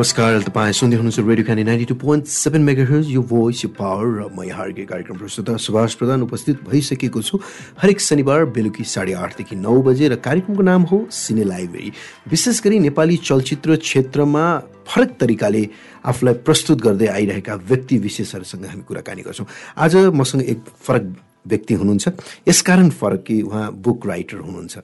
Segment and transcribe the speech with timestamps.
[0.00, 4.06] नमस्कार तपाईँ सुन्दै हुनुहुन्छ रेडियो खाने ninety two point seven mega यो भोइस यो पावर
[4.16, 7.36] र म यहाँकै कार्यक्रम प्रस्तुत सुभाष प्रधान उपस्थित भइसकेको छु।
[7.76, 11.92] हरेक शनिबार बेलुकी साढे आठदेखि नौ बजे र कार्यक्रमको नाम हो सिने लाइब्रेरी।
[12.32, 14.44] विशेष गरी नेपाली चलचित्र क्षेत्रमा
[14.88, 15.68] फरक तरिकाले
[16.08, 21.04] आफूलाई प्रस्तुत गर्दै आइरहेका व्यक्ति विशेषहरूसँग हामी कुराकानी गर्छौँ। आज मसँग एक फरक
[21.46, 22.08] व्यक्ति हुनुहुन्छ।
[22.48, 24.74] यसकारण फरक कि उहाँ बुक राइटर हुनुहुन्छ।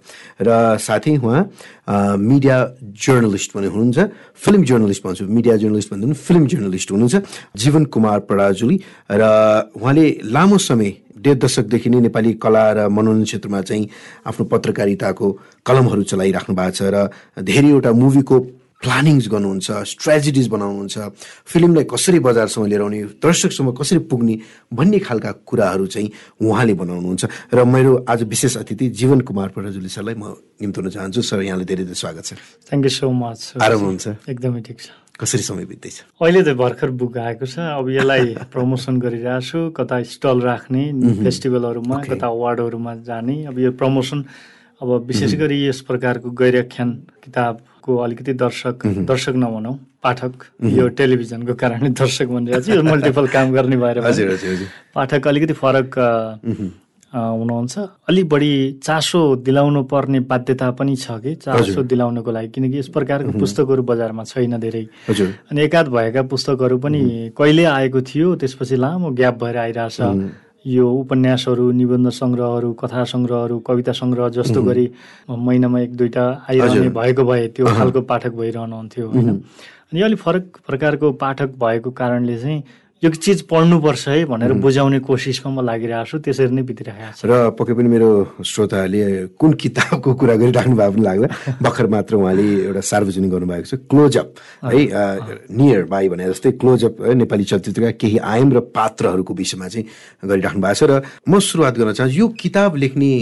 [0.40, 1.40] र साथै उहाँ
[2.16, 3.98] मिडिया जर्नलिस्ट पनि हुनुहुन्छ।
[4.34, 7.16] फिल्म जर्नलिस्ट भन्छु मिडिया जर्नलिस्ट भन्दा पनि फिल्म जर्नलिस्ट हुनुहुन्छ।
[7.56, 8.76] जीवन कुमार पराजुली
[9.10, 9.22] र
[9.76, 13.88] उहाँले लामो समय डेढ दशकदेखि नै नेपाली कला र मनोरञ्जन क्षेत्रमा चाहिँ
[14.26, 15.26] आफ्नो पत्रकारिताको
[15.66, 17.08] कलमहरू चलाइराख्नु भएको छ र
[17.40, 18.36] धेरैवटा मुभीको
[18.82, 20.96] प्लानिङ्स गर्नुहुन्छ स्ट्राटेजिज बनाउनुहुन्छ
[21.48, 24.34] फिल्मलाई कसरी बजारसम्म लिएर आउने दर्शकसम्म कसरी पुग्ने
[24.70, 26.10] भन्ने खालका कुराहरू चाहिँ
[26.44, 27.24] उहाँले बनाउनुहुन्छ।
[27.56, 31.84] र मेरो आज विशेष अतिथि जीवन कुमार पराजुली सरलाई म निम्ताउन चाहन्छु। सर यहाँलाई धेरै
[31.88, 32.30] धेरै स्वागत छ।
[32.68, 35.96] थ्याङ्क यू सो मच आराम हुन्छ। एकदमै ठिक छ। कसरी समय बित्दैछ?
[36.20, 40.84] अहिले त भर्खर बुक आएको छ। अब यसलाई प्रमोसन गरिरहेको छु कता स्टल राख्ने
[41.24, 44.20] फेस्टिभलहरूमा कता अवार्डहरूमा जाने। अब यो प्रमोसन
[44.76, 46.90] अब विशेष गरी यस प्रकारको गैराख्यान
[47.86, 50.34] किताबको अलिकति दर्शक दर्शक नभनौँ पाठक।
[50.64, 54.02] यो टेलिभिजनको कारणले दर्शक भनिरहेको छु यो मल्टिपल काम गर्ने भएर
[54.94, 55.94] पाठक अलिकति फरक
[57.14, 57.78] हुनुहुन्छ।
[58.10, 61.34] अलिक बढी चासो दिलाउनु पर्ने बाध्यता पनि छ कि?
[61.38, 64.84] चासो दिलाउनको लागि। किनकि यस प्रकारको पुस्तकहरू बजारमा छैन धेरै।
[65.14, 69.98] अनि एकाध भएका पुस्तकहरू पनि कहिले आएको थियो त्यसपछि लामो ग्याप भएर आइरहेछ।
[70.66, 74.86] यो उपन्यासहरू निबन्ध सङ्ग्रहहरू कथा सङ्ग्रहहरू कविता सङ्ग्रह जस्तो गरी
[75.30, 79.28] महिनामा एक दुईवटा आइरहने भएको भए त्यो खालको पाठक भइरहनुहुन्थ्यो होइन?
[79.92, 82.62] अनि अलिक फरक प्रकारको पाठक भएको कारणले चाहिँ
[83.04, 87.52] यो चिज पढ्नुपर्छ है भनेर बुझाउने कोसिसमा म लागिरहेको छु त्यसरी नै बितिरहेको छु। र
[87.52, 91.28] पक्कै पनि मेरो श्रोताहरूले कुन किताबको कुरा गरिराख्नु भएको पनि लाग्ला।
[91.64, 94.28] भर्खर मात्र उहाँले एउटा सार्वजनिक गर्नुभएको छ क्लोजअप
[94.64, 94.80] है
[95.52, 99.84] नियर बाई भने जस्तै क्लोजअप नेपाली चलचित्रका केही आयम र पात्रहरूको विषयमा चाहिँ
[100.24, 103.12] गरिराख्नु भएको छ। र म सुरुवात गर्न चाहन्छु यो किताब लेख्ने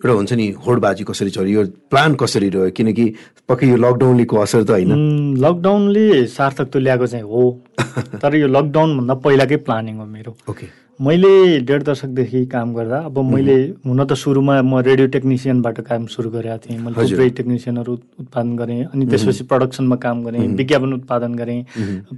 [0.00, 2.70] एउटा हुन्छ नि होडबाजी कसरी चल्यो यो प्लान कसरी रह्यो?
[2.70, 3.04] किनकि
[3.48, 4.92] पक्कै यो लकडाउनलेको असर त होइन।
[5.36, 7.42] लकडाउनले सार्थक त ल्याएको चाहिँ हो।
[8.22, 13.56] तर यो लकडाउनभन्दा पहिलाकै प्लानिङ हो मेरो। ओके मैले डेढ दशकदेखि काम गर्दा अब मैले
[13.86, 18.84] हुन त सुरुमा म रेडियो टेक्निसियनबाट काम सुरु गरेको थिएँ। मैले थुप्रै टेक्निसियनहरू उत्पादन गरेँ
[18.84, 21.64] अनि त्यसपछि प्रडक्सनमा काम गरेँ विज्ञापन उत्पादन गरेँ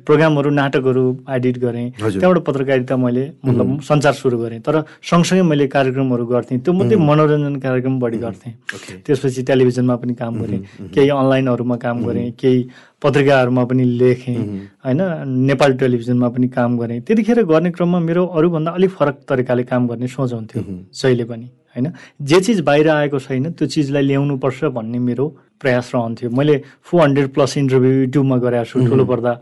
[0.03, 6.27] प्रोग्रामहरू नाटकहरू एडिट गरेँ। त्यहाँबाट पत्रकारिता मैले मतलब सञ्चार सुरु गरेँ। तर सँगसँगै मैले कार्यक्रमहरू
[6.27, 8.53] गर्थेँ। त्यो मात्रै मनोरञ्जन कार्यक्रम बढी गर्थेँ।
[9.07, 10.61] त्यसपछि टेलिभिजनमा पनि काम गरेँ।
[10.91, 12.59] केही अनलाइनहरूमा काम गरेँ केही
[13.03, 14.39] पत्रिकाहरूमा पनि लेखेँ
[14.85, 15.01] होइन
[15.51, 20.07] नेपाल टेलिभिजनमा पनि काम गरेँ। त्यतिखेर गर्ने क्रममा मेरो अरूभन्दा अलिक फरक तरिकाले काम गर्ने
[20.07, 20.63] सोच हुन्थ्यो
[20.95, 21.87] जहिले पनि होइन।
[22.23, 25.27] जे चिज बाहिर आएको छैन त्यो चिजलाई ल्याउनुपर्छ भन्ने मेरो
[25.61, 26.55] प्रयास रहन्थ्यो। मैले
[26.85, 29.33] फोर हन्ड्रेड प्लस इन्टरभ्यू युट्युबमा गरेको छु ठुलो पर्दा।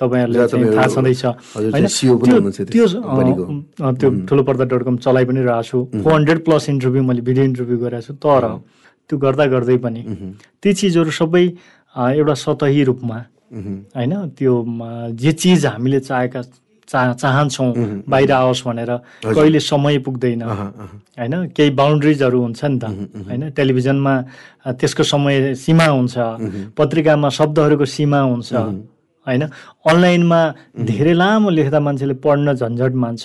[0.00, 0.46] तपाईँहरूलाई
[0.76, 1.86] थाहा छँदैछ होइन।
[2.72, 2.84] त्यो
[4.00, 7.44] त्यो ठुलो पर्दा डट कम चलाइ पनि रहेको छु। फोर हन्ड्रेड प्लस इन्टरभ्यू मैले भिडियो
[7.44, 8.44] इन्टरभ्यू गरेको छु तर
[9.10, 10.00] त्यो गर्दा गर्दै पनि
[10.62, 11.44] ती चिजहरू सबै
[11.96, 13.18] एउटा सतही रूपमा।
[13.96, 14.12] होइन?
[14.38, 14.52] त्यो
[15.12, 16.42] जे चिज हामीले चाहेका
[16.88, 18.90] चाह चाहन्छौँ बाहिर आओस् भनेर
[19.24, 21.34] कहिले समय पुग्दैन। होइन?
[21.56, 22.84] केही बााउन्ड्रिजहरू हुन्छ नि त।
[23.28, 23.50] होइन?
[23.56, 24.14] टेलिभिजनमा
[24.80, 26.14] त्यसको समय सीमा हुन्छ।
[26.76, 28.52] पत्रिकामा शब्दहरूको सीमा हुन्छ।
[29.26, 29.42] होइन?
[29.86, 30.40] अनलाइनमा
[30.82, 33.24] धेरै लामो लेख्दा मान्छेले पढ्न झन्झट मान्छ।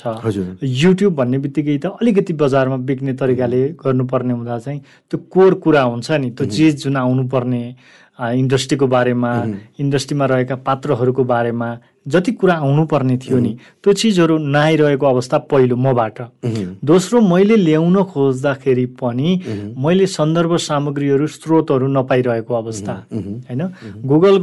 [0.62, 4.80] युट्युब भन्ने बित्तिकै त अलिकति बजारमा बिक्ने तरिकाले गर्नुपर्ने हुँदा चाहिँ
[5.12, 7.64] त्यो कोर कुरा हुन्छ नि। त्यो चिज जुन आउनुपर्ने
[8.20, 9.32] इन्डस्ट्रीको बारेमा
[9.80, 11.70] इन्डस्ट्रीमा रहेका पात्रहरूको बारेमा
[12.08, 13.52] जति कुरा आउनुपर्ने थियो नि
[13.84, 16.18] त्यो चिजहरू नआइरहेको अवस्था पहिलो मबाट।
[16.82, 19.30] दोस्रो मैले ल्याउन खोज्दाखेरि पनि
[19.78, 23.62] मैले सन्दर्भ सामग्रीहरू स्रोतहरू नपाइरहेको अवस्था। होइन?
[24.08, 24.36] गुगल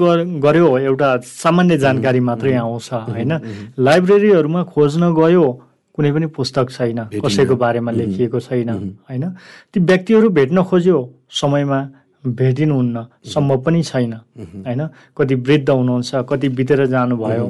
[0.44, 3.32] गर्यो एउटा सामान्य जानकारी मात्रै आउँछ होइन?
[3.78, 5.46] लाइब्रेरीहरूमा खोज्न गयो
[5.94, 8.70] कुनै पनि पुस्तक छैन कसैको बारेमा लेखिएको छैन
[9.08, 9.24] होइन?
[9.72, 10.98] ती व्यक्तिहरू भेट्न खोज्यो
[11.32, 11.80] समयमा
[12.26, 14.88] भेटिनुहुन्न सम्भव पनि छैन होइन?
[15.16, 17.46] कति वृद्ध हुनुहुन्छ कति बितेर जानुभयो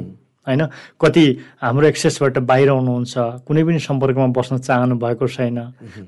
[0.47, 0.65] होइन?
[1.01, 1.25] कति
[1.61, 3.13] हाम्रो एक्सेसबाट बाहिर हुनुहुन्छ
[3.47, 5.59] कुनै पनि सम्पर्कमा बस्न चाहनु भएको छैन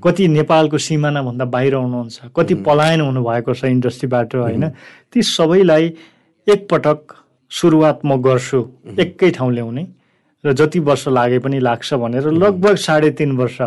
[0.04, 4.70] कति नेपालको सिमानाभन्दा बाहिर हुनुहुन्छ कति पलायन हुनुभएको छ इन्डस्ट्रीबाट होइन?
[5.14, 5.94] ती सबैलाई
[6.48, 7.14] एकपटक
[7.52, 8.60] सुरुवात म गर्छु
[9.00, 9.88] एकै ठाउँ ल्याउने
[10.44, 13.62] र जति वर्ष लागे पनि लाग्छ भनेर लगभग साढे तिन वर्ष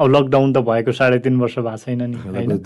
[0.00, 2.56] अब लकडाउन त भएको साढे तिन वर्ष भएको छैन नि होइन।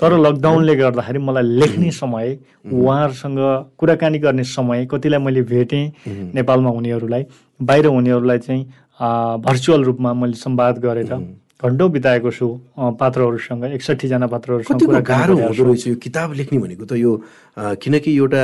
[0.00, 2.26] तर लकडाउनले गर्दाखेरि मलाई लेख्ने समय
[2.72, 3.38] उहाँहरूसँग
[3.78, 5.84] कुराकानी गर्ने समय कतिलाई मैले भेटेँ
[6.34, 7.24] नेपालमा हुनेहरूलाई
[7.60, 8.62] बाहिर हुनेहरूलाई चाहिँ
[9.44, 11.12] भर्चुअल रूपमा मैले सम्वाद गरेर
[11.56, 12.46] घन्टौँ बिताएको छु
[13.00, 17.12] पात्रहरूसँग एकसठीजना पात्रहरूसँग गाह्रो हुँदो रहेछ यो किताब लेख्ने भनेको त यो
[17.80, 18.42] किनकि एउटा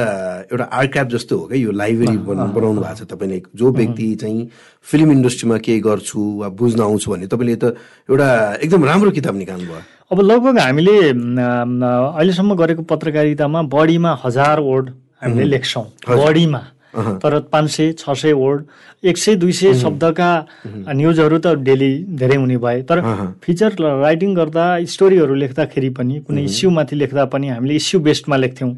[0.48, 4.48] एउटा आर्काइभ जस्तो हो क्या यो लाइब्रेरी बनाउनु भएको छ तपाईँले। जो व्यक्ति चाहिँ
[4.88, 7.76] फिल्म इन्डस्ट्रीमा केही गर्छु वा बुझ्न आउँछु भने तपाईँले त
[8.08, 8.28] एउटा
[8.64, 14.88] एकदम राम्रो किताब निकाल्नु भयो। अब लगभग हामीले अहिलेसम्म गरेको पत्रकारितामा बढीमा हजार वर्ड
[15.20, 16.60] हामीले लेख्छौँ। बढीमा।
[16.94, 18.64] तर पाँच सय छ सय वर्ड
[19.04, 20.30] एक सय दुई सय शब्दका
[20.66, 23.02] न्युजहरू त डेली धेरै हुने भए। तर
[23.42, 28.72] फिचर राइटिङ गर्दा स्टोरीहरू लेख्दाखेरि पनि कुनै इस्युमाथि लेख्दा पनि हामीले इस्यु बेस्डमा लेख्थ्यौँ।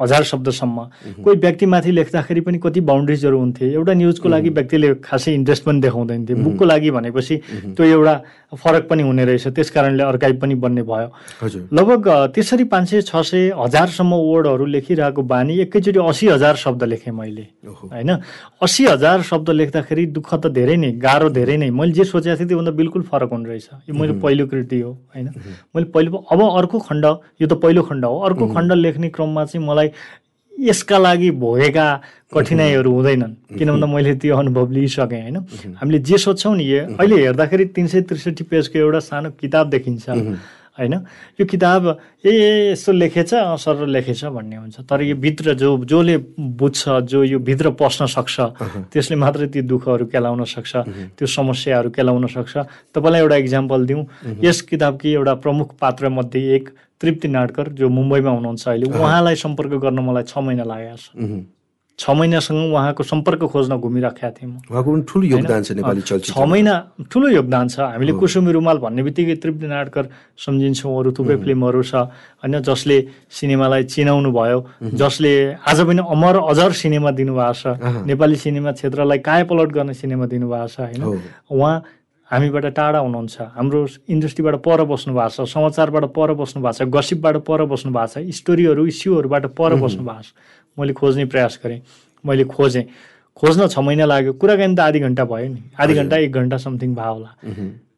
[0.00, 0.78] हजार शब्दसम्म।
[1.24, 6.26] कोही व्यक्तिमाथि लेख्दाखेरि पनि कति बााउन्ड्रिजहरू हुन्थे। एउटा न्युजको लागि व्यक्तिले खासै इन्ट्रेस्ट पनि देखाउँदैन
[6.26, 7.36] थियो। बुकको लागि भनेपछि
[7.76, 8.14] त्यो एउटा
[8.54, 11.08] फरक पनि हुने रहेछ। त्यस कारणले अर्काइभ पनि बन्ने भयो।
[11.72, 17.12] लगभग त्यसरी पाँच सय छ सय हजारसम्म वर्डहरू लेखिरहेको बानी एकैचोटि असी हजार शब्द लेखेँ
[17.12, 18.10] मैले। होइन?
[18.62, 22.48] असी हजार शब्द लेख्दाखेरि दुःख त धेरै नै गाह्रो धेरै नै। मैले जे सोचेको थिएँ
[22.48, 25.28] त्योभन्दा बिल्कुल फरक हुने रहेछ। यो मैले पहिलो कृति हो। होइन?
[25.76, 27.04] मैले पहिलो अब अर्को खण्ड
[27.42, 29.87] यो त पहिलो खण्ड हो। अर्को खण्ड लेख्ने क्रममा चाहिँ मलाई
[30.52, 31.86] यसका लागि भोगेका
[32.34, 35.36] कठिनाइहरू हुँदैनन्। किन भन्दा मैले त्यो अनुभव लिइसकेँ होइन?
[35.78, 36.66] हामीले जे सोध्छौँ नि
[36.98, 40.08] अहिले हेर्दाखेरि तिन सय त्रिसठी पेजको एउटा सानो किताब देखिन्छ
[40.78, 40.94] होइन?
[41.40, 41.82] यो किताब
[42.22, 47.38] ए यस्तो लेखेछ सर लेखेछ भन्ने हुन्छ। तर यो भित्र जो जसले बुझ्छ जो यो
[47.38, 48.36] भित्र पस्न सक्छ
[48.92, 50.72] त्यसले मात्रै त्यो दुःखहरू केलाउन सक्छ
[51.18, 52.56] त्यो समस्याहरू केलाउन सक्छ।
[52.94, 54.04] तपाईँलाई एउटा इक्जाम्पल दिउँ।
[54.42, 56.68] यस किताबकी एउटा प्रमुख पात्रमध्ये एक
[57.00, 61.46] तृप्ति नाडकर जो मुम्बईमा हुनुहुन्छ अहिले उहाँलाई सम्पर्क गर्न मलाई छ महिना लागेको छ।
[61.98, 66.30] छ महिनासँग उहाँको सम्पर्क खोज्न घुमिराखेका थिएँ म। उहाँको पनि ठुलो योगदान छ नेपाली चलचित्र
[66.30, 66.74] छ महिना
[67.10, 70.04] ठुलो योगदान छ। हामीले कुसुमी रुमाल भन्ने बित्तिकै तृप्ति नाडकर
[70.38, 71.94] सम्झिन्छौँ अरू थुप्रै फिल्महरू छ
[72.38, 72.62] होइन?
[72.62, 72.96] जसले
[73.34, 74.58] सिनेमालाई चिनाउनु भयो
[74.94, 80.70] जसले आज पनि अमर अजर सिनेमा दिनुभएको छ। नेपाली सिनेमा क्षेत्रलाई कायापलट गर्ने सिनेमा दिनुभएको
[80.70, 81.02] छ होइन?
[81.50, 81.76] उहाँ
[82.30, 87.36] हामीबाट टाढा हुनुहुन्छ। हाम्रो इन्डस्ट्रीबाट पर बस्नु भएको छ समाचारबाट पर बस्नु भएको छ गसिपबाट
[87.48, 90.32] पर बस्नु भएको छ स्टोरीहरू इस्युहरूबाट पर बस्नु भएको छ।
[90.78, 91.80] मैले खोज्ने प्रयास गरेँ
[92.24, 92.84] मैले खोजेँ।
[93.36, 96.94] खोज्न छ महिना लाग्यो कुराकानी त आधी घन्टा भयो नि। आधी घन्टा एक घन्टा समथिङ
[96.94, 97.30] भयो होला।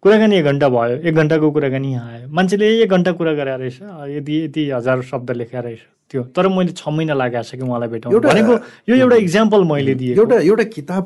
[0.02, 3.76] कुराकानी एक घन्टा भयो एक घन्टाको कुराकानी यहाँ आयो। मान्छेले एक घन्टा कुरा गरे रहेछ
[4.16, 5.80] यति यति हजार शब्द लेखेर रहेछ।
[6.10, 8.54] त्यो तर मैले छ महिना लागेको छ कि उहाँलाई भेटाउँ भनेको
[8.88, 11.04] यो एउटा इक्जाम्पल मैले दिएँ एउटा एउटा किताब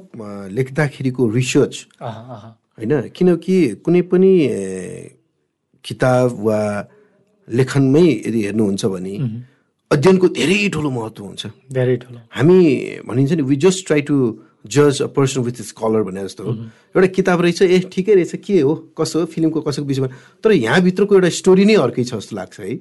[0.51, 1.75] लेख्दाखेरिको रिसर्च
[2.79, 2.93] होइन?
[3.17, 4.33] किनकि कुनै पनि
[5.85, 6.61] किताब वा
[7.49, 9.15] लेखनमै यदि हेर्नुहुन्छ भने
[9.91, 11.43] अध्ययनको धेरै ठुलो महत्त्व हुन्छ।
[11.73, 12.59] धेरै ठुलो। हामी
[13.07, 14.17] भनिन्छ नि वी जस्ट ट्राई टु
[14.65, 16.53] जज a person with is colour भने जस्तो हो।
[16.97, 18.75] एउटा किताब रहेछ ए ठिकै रहेछ के हो?
[18.97, 19.27] कसो हो?
[19.29, 20.09] फिल्मको कसोको विषयमा?
[20.43, 22.75] तर यहाँभित्रको एउटा स्टोरी नै अर्कै छ जस्तो लाग्छ है।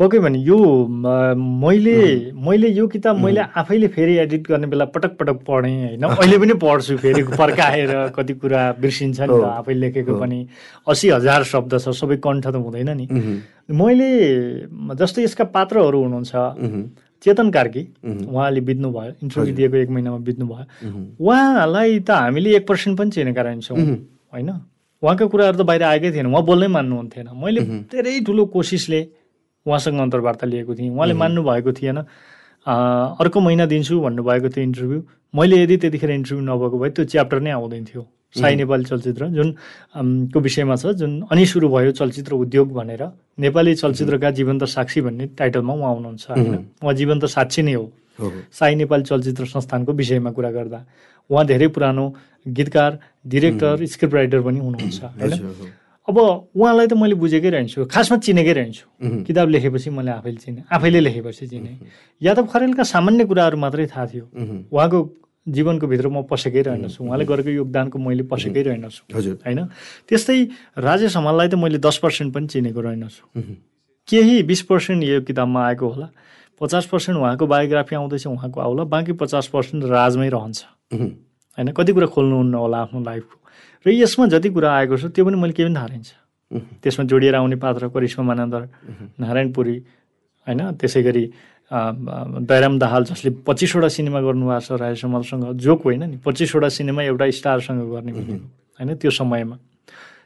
[0.00, 0.56] पक्कै भने यो
[0.88, 6.02] मैले मैले यो किताब मैले आफैले फेरि एडिट गर्ने बेला पटक पटक पढेँ होइन?
[6.02, 10.38] अहिले पनि पढ्छु फेरि फर्काएर कति कुरा बिर्सिन्छ नि त आफैले लेखेको पनि।
[10.88, 13.06] असी हजार शब्द छ सबै कण्ठ त हुँदैन नि।
[13.68, 14.08] मैले
[14.96, 16.32] जस्तै यसका पात्रहरू हुनुहुन्छ
[17.24, 17.82] चेतन कार्की
[18.24, 20.64] उहाँले बित्नु भयो इन्टरभ्यू दिएको एक महिनामा बित्नु भयो
[21.20, 24.50] उहाँलाई त हामीले एक पर्सेन्ट पनि चिनेका रहन्छौँ होइन?
[25.02, 27.60] उहाँको कुराहरू त बाहिर आएकै थिएन उहाँ बोल्नै मान्नुहुन्थेन। मैले
[27.92, 29.00] धेरै ठुलो कोसिसले
[29.66, 31.98] उहाँसँग अन्तर्वार्ता लिएको थिएँ। उहाँले मान्नु भएको थिएन।
[32.66, 35.02] अर्को महिना दिन्छु भन्नुभएको थियो इन्टरभ्यू।
[35.34, 39.48] मैले यदि त्यतिखेर इन्टरभ्यू नभएको भए त्यो च्याप्टर नै आउँदैन थियो। साई नेपाली चलचित्र जुन
[40.30, 43.02] को विषयमा छ जुन अनि सुरु भयो चलचित्र उद्योग भनेर।
[43.38, 46.54] नेपाली चलचित्रका जीवन्त साक्षी भन्ने टाइटलमा उहाँ हुनुहुन्छ होइन?
[46.82, 47.90] उहाँ। जीवन्त साक्षी नै हो।
[48.52, 50.84] साई नेपाली चलचित्र संस्थानको विषयमा कुरा गर्दा।
[51.30, 52.04] उहाँ धेरै पुरानो
[52.48, 55.34] गीतकार डिरेक्टर स्क्रिप्ट राइटर पनि हुनुहुन्छ होइन?
[56.10, 58.84] अब उहाँलाई त मैले बुझेकै रहन्छु खासमा चिनेकै रहन्छु।
[59.24, 61.72] किताब लेखेपछि मैले आफैले चिने आफैले लेखेपछि चिने।
[62.22, 64.24] यादव खरेलका सामान्य कुराहरू मात्रै थाहा थियो।
[64.68, 64.98] उहाँको
[65.48, 69.02] जीवनको भित्र म पसेकै रहेनछु। उहाँले गरेको योगदानको मैले पसेकै रहेनछु।
[69.40, 69.60] होइन?
[70.08, 70.38] त्यस्तै
[70.78, 73.22] राजेश हमाललाई त मैले दस पर्सेन्ट पनि चिनेको रहेनछु।
[74.08, 76.08] केही बिस पर्सेन्ट यो किताबमा आएको होला।
[76.60, 80.60] पचास पर्सेन्ट उहाँको बायोग्राफी आउँदैछ उहाँको आउला। बाँकी पचास पर्सेन्ट राजमै रहन्छ।
[80.92, 81.68] होइन?
[81.72, 83.39] कति कुरा खोल्नुहुन्न होला आफ्नो लाइफको।
[83.86, 86.10] र यसमा जति कुरा आएको छ त्यो पनि मैले के पनि थाहा रहन्छ
[86.82, 88.62] त्यसमा जोडिएर आउने पात्र करिश्मा मानन्दर
[89.20, 89.76] नारायणपुरी
[90.46, 91.24] होइन त्यसै गरी
[91.70, 97.30] दयराम दाहाल जसले पच्चिसवटा सिनेमा गर्नुभएको छ राय समालसँग जोक होइन नि पच्चिसवटा सिनेमा एउटा
[97.30, 99.56] स्टारसँग गर्ने होइन त्यो समयमा।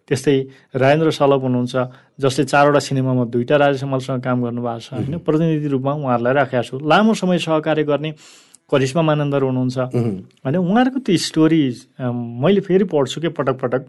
[0.09, 0.37] त्यस्तै
[0.77, 1.75] राजेन्द्र सलभ हुनुहुन्छ
[2.21, 6.75] जसले चारवटा सिनेमामा दुईवटा राजा समालसँग काम गर्नुभएको छ होइन प्रतिनिधि रूपमा उहाँहरूलाई राखेको छु।
[6.81, 8.11] लामो समय सहकार्य गर्ने
[8.75, 9.79] करिश्मा मानन्दर हुनुहुन्छ।
[10.45, 11.63] होइन उहाँहरूको त्यो स्टोरी
[12.43, 13.83] मैले फेरि पढ्छु कि पटक पटक।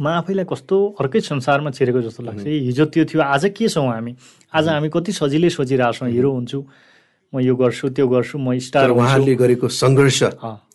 [0.00, 4.12] म आफैलाई कस्तो अर्कै संसारमा छिरेको जस्तो लाग्छ। हिजो त्यो थियो आज के छौँ हामी?
[4.54, 6.58] आज हामी कति सजिलै सोचिरहेको छौँ हिरो हुन्छु।
[7.32, 10.22] म यो गर्छु त्यो गर्छु म स्टार उहाँले गरेको सङ्घर्ष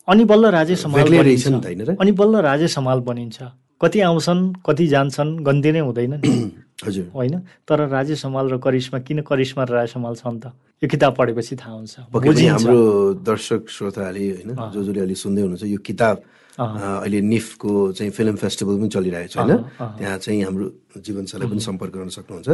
[0.08, 3.38] अनि बल्ल राजे समाल अनि बल्ल राजे समाल बनिन्छ।
[3.80, 6.50] कति आउँछन् कति जान्छन् गन्ती नै हुँदैन नि।
[6.82, 7.34] हजुर। होइन?
[7.68, 10.44] तर राजेश समाल र करिश्मा किन करिश्मा र राजेश समाल छन् त
[10.82, 12.80] यो किताब पढेपछि थाहा हुन्छ। हाम्रो
[13.22, 16.16] दर्शक श्रोताले होइन जो जसले अहिले सुन्दै हुनुहुन्छ यो किताब
[16.58, 19.58] अहिले निफको चाहिँ फिल्म फेस्टिभल पनि चलिरहेको छ होइन?
[19.98, 20.66] त्यहाँ चाहिँ हाम्रो
[20.98, 22.48] जीवनसाथीलाई पनि सम्पर्क गर्न सक्नुहुन्छ।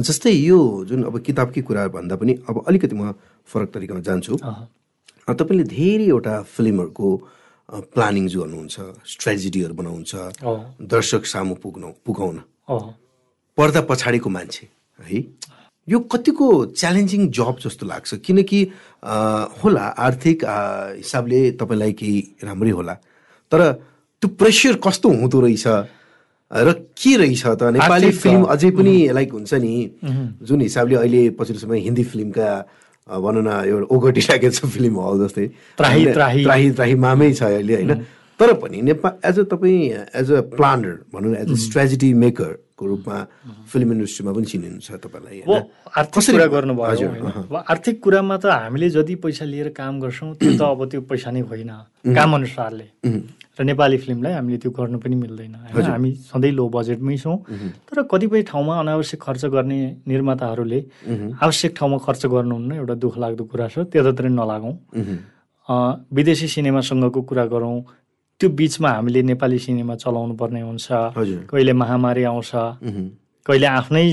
[0.06, 3.16] जस्तै यो जुन अब किताबकै कुरा भन्दा पनि अब अलिकति म
[3.48, 4.34] फरक तरिकामा जान्छु।
[5.28, 7.08] तपाईँले धेरैवटा फिल्महरूको
[7.68, 8.76] अ, प्लानिङ जो गर्नुहुन्छ
[9.12, 10.58] स्ट्रेटेजीहरू बनाउँछ अह,
[10.92, 12.36] दर्शक सामु पुग्नु पुगाउन।
[13.58, 14.64] पर्दा पछाडिको मान्छे
[14.98, 15.18] है?
[15.88, 16.46] यो कतिको
[16.78, 18.14] च्यालेन्जिङ जब जस्तो लाग्छ?
[18.26, 18.60] किनकि
[19.62, 20.38] होला आर्थिक
[21.02, 22.94] हिसाबले तपाईँलाई केही राम्रै होला
[23.52, 23.60] तर
[24.22, 25.66] त्यो प्रेसर कस्तो हुँदो रहेछ?
[26.50, 27.62] र के रहेछ त?
[27.74, 29.72] नेपाली फिल्म अझै पनि लाइक हुन्छ नि
[30.46, 32.48] जुन हिसाबले अहिले पछिल्लो समय हिन्दी फिल्मका
[33.08, 35.46] भनौँ न एउटा ओगटिराखेको छ फिल्म हल जस्तै
[35.78, 36.04] त्राही?
[36.12, 37.92] त्राही। त्राही त्राही मामै छ अहिले होइन
[38.40, 39.80] तर पनि नेपाल एज अ तपाईँ
[40.20, 42.12] एज अ प्लानर भनौँ न एज अ स्ट्रेटेजी
[42.76, 43.16] मेकरको रूपमा
[43.72, 45.40] फिल्म इन्डस्ट्रीमा पनि चिनिनुहुन्छ तपाईँलाई?
[45.96, 47.08] आर्थिक कुरा गर्नुभयो
[47.56, 51.40] आर्थिक कुरामा त हामीले जति पैसा लिएर काम गर्छौँ त्यो त अब त्यो पैसा नै
[51.40, 51.72] होइन।
[52.12, 52.86] काम अनुसारले।
[53.56, 55.84] र नेपाली फिल्मलाई हामीले त्यो गर्नु पनि मिल्दैन होइन?
[55.88, 57.36] हामी सधैँ लो बजेटमै छौँ।
[57.88, 60.80] तर कतिपय ठाउँमा अनावश्यक खर्च गर्ने निर्माताहरूले
[61.40, 64.74] आवश्यक ठाउँमा खर्च गर्नुहुन्न एउटा दुःख लाग्दो कुरा छ त्यतातिर नलागौँ।
[66.12, 67.80] विदेशी सिनेमासँगको कुरा गरौँ
[68.40, 70.86] त्यो बिचमा हामीले नेपाली सिनेमा चलाउनु पर्ने हुन्छ
[71.48, 72.50] कहिले महामारी आउँछ।
[73.46, 74.06] कहिले आफ्नै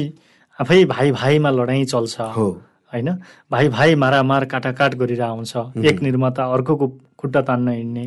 [0.59, 2.15] आफै भाइ भाइमा लडाइँ चल्छ।
[2.93, 3.09] होइन?
[3.51, 6.87] भाइ भाइ मारामार काटाकाट गरेर आउँछ। एक निर्माता अर्कोको
[7.19, 8.03] खुट्टा तान्न हिँड्ने।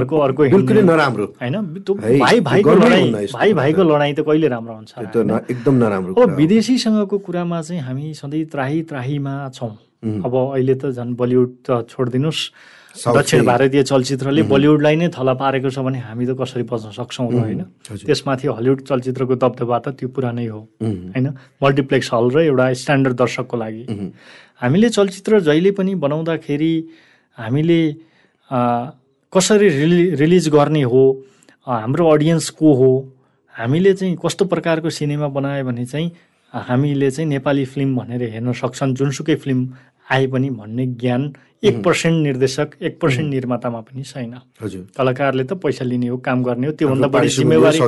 [0.00, 0.42] अर्को अर्को
[0.80, 1.56] नराम्रो। होइन?
[1.92, 4.92] भाइ भाइको लडाइँ। भाइ भाइको त। लडाइँ त कहिले राम्रो हुन्छ?
[5.50, 9.72] एकदम नराम्रो हो। विदेशीसँगको कुरामा चाहिँ हामी सधैँ त्राही त्राहीमा छौँ
[10.24, 12.40] अब अहिले त झन् बलिउड त छोडिदिनुहोस्।
[12.90, 17.38] दक्षिण भारतीय चलचित्रले बलिउडलाई नै थला पारेको छ भने हामी त कसरी बच्न सक्छौँ र
[17.38, 21.26] होइन। त्यसमाथि हलिउड चलचित्रको दबदबा त त्यो पुरानै हो। होइन
[21.62, 23.84] मल्टिप्लेक्स हल र एउटा स्ट्यान्डर्ड दर्शकको लागि।
[24.62, 26.74] हामीले चलचित्र जहिले पनि बनाउँदाखेरि
[27.38, 27.80] हामीले
[29.32, 31.02] कसरी रिलि रिलिज गर्ने हो
[31.66, 32.90] हाम्रो अडियन्स को हो
[33.54, 36.10] हामीले चाहिँ कस्तो प्रकारको सिनेमा बनायो भने चाहिँ
[36.52, 39.60] हामीले चाहिँ नेपाली फिल्म भनेर हेर्न सक्छन् जुनसुकै फिल्म
[40.10, 41.32] आए पनि भन्ने ज्ञान
[41.64, 46.42] एक पर्सेन्ट निर्देशक एक पर्सेन्ट निर्मातामा पनि छैन। हजुर। कलाकारले त पैसा लिने हो काम
[46.42, 47.78] गर्ने हो त्योभन्दा बढी जिम्मेवारी।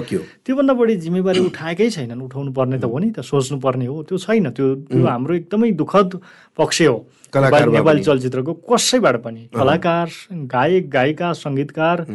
[0.45, 4.19] त्योभन्दा बढी जिम्मेवारी उठाएकै छैनन् उठाउनु पर्ने त हो नि त सोच्नु पर्ने हो त्यो
[4.19, 6.21] छैन त्यो त्यो हाम्रो एकदमै दुःखद
[6.57, 6.97] पक्ष हो।
[7.35, 12.07] नेपाली-। चलचित्रको कसैबाट पनि। कलाकार गायक गायिका सङ्गीतकार।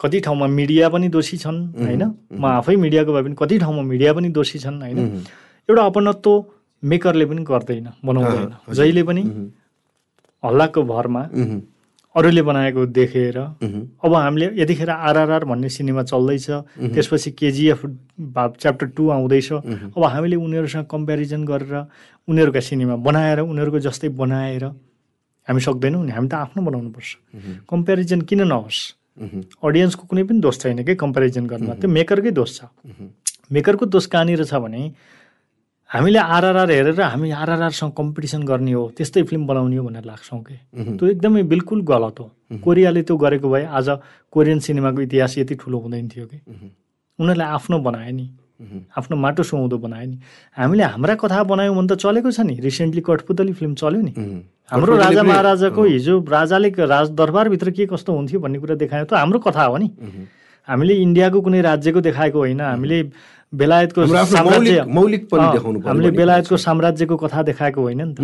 [0.00, 2.02] कति ठाउँमा मिडिया पनि दोषी छन् होइन?
[2.32, 5.24] म आफै मिडियाको भए पनि कति ठाउँमा मिडिया पनि दोषी छन् होइन?
[5.68, 6.44] एउटा अपनत्व
[6.82, 9.22] मेकरले पनि गर्दैन बनाउँदैन। जहिले पनि
[10.42, 11.22] हल्लाको भरमा।
[12.14, 16.46] अरूले बनाएको देखेर। अब हामीले यतिखेर आरआरआर भन्ने सिनेमा चल्दैछ
[16.90, 17.80] त्यसपछि केजिएफ
[18.58, 19.52] च्याप्टर टू आउँदैछ।
[19.94, 21.74] अब हामीले उनीहरूसँग कम्पेरिजन गरेर
[22.28, 24.64] उनीहरूका सिनेमा बनाएर उनीहरूको जस्तै बनाएर
[25.48, 27.10] हामी सक्दैनौँ नि हामी त आफ्नो बनाउनुपर्छ।
[27.70, 28.80] कम्पेरिजन किन नहोस्।
[29.62, 31.74] अडियन्सको कुनै पनि दोष छैन कि कम्पेरिजन गर्नुमा?
[31.78, 32.60] त्यो मेकरकै दोष छ।
[33.52, 34.82] मेकरको दोष कहाँनिर छ भने
[35.90, 40.56] हामीले आरआरआर हेरेर हामी आरआरआरसँग कम्पिटिसन गर्ने हो त्यस्तै फिल्म बनाउने हो भनेर लाग्छौँ कि?
[40.96, 42.30] त्यो एकदमै बिल्कुल गलत हो।
[42.62, 43.88] कोरियाले त्यो गरेको भए आज
[44.30, 46.38] कोरियन सिनेमाको इतिहास यति ठुलो हुँदैन थियो कि?
[47.18, 48.26] उनीहरूले आफ्नो बनाए नि।
[48.94, 50.16] आफ्नो माटो सुहाउँदो बनाए नि।
[50.54, 54.12] हामीले हाम्रा कथा बनायौँ भने त चलेको छ नि। रिसेन्टली कठपुतली फिल्म चल्यो नि।
[54.70, 59.38] हाम्रो राजा महाराजाको हिजो राजाले राज दरबारभित्र के कस्तो हुन्थ्यो भन्ने कुरा देखायो त हाम्रो
[59.42, 59.90] कथा हो नि।
[60.68, 62.98] हामीले इन्डियाको कुनै राज्यको देखाएको होइन। हामीले
[63.54, 64.00] बेलायतको
[64.36, 65.30] साम्राज्य मौलिक-
[65.88, 68.20] हामीले बेलायतको साम्राज्यको कथा देखाएको होइन नि त।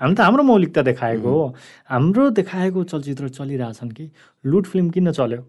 [0.00, 1.54] हामी त हाम्रो मौलिकता देखाएको हो।
[1.88, 4.10] हाम्रो देखाएको चलचित्र चलिरहेछन् कि
[4.46, 5.44] लुट फिल्म किन चल्यो।